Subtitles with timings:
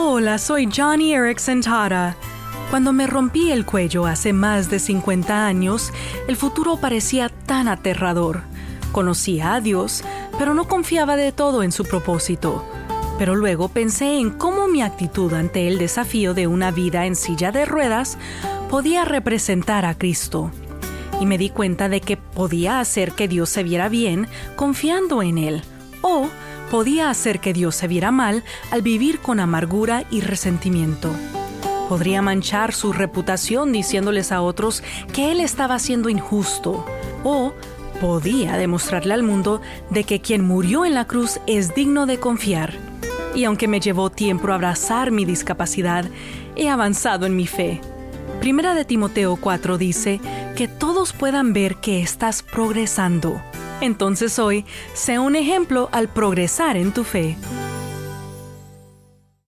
[0.00, 2.14] Hola, soy Johnny Erickson Tara.
[2.70, 5.92] Cuando me rompí el cuello hace más de 50 años,
[6.28, 8.42] el futuro parecía tan aterrador.
[8.92, 10.04] Conocía a Dios,
[10.38, 12.64] pero no confiaba de todo en su propósito.
[13.18, 17.50] Pero luego pensé en cómo mi actitud ante el desafío de una vida en silla
[17.50, 18.18] de ruedas
[18.70, 20.52] podía representar a Cristo.
[21.20, 25.38] Y me di cuenta de que podía hacer que Dios se viera bien confiando en
[25.38, 25.62] Él,
[26.02, 26.28] o
[26.70, 31.10] podía hacer que Dios se viera mal al vivir con amargura y resentimiento.
[31.88, 36.84] Podría manchar su reputación diciéndoles a otros que Él estaba siendo injusto,
[37.24, 37.54] o
[38.00, 42.74] podía demostrarle al mundo de que quien murió en la cruz es digno de confiar.
[43.34, 46.04] Y aunque me llevó tiempo abrazar mi discapacidad,
[46.56, 47.80] he avanzado en mi fe.
[48.40, 50.20] Primera de Timoteo 4 dice
[50.56, 53.40] que todos puedan ver que estás progresando.
[53.80, 54.64] Entonces hoy,
[54.94, 57.36] sé un ejemplo al progresar en tu fe.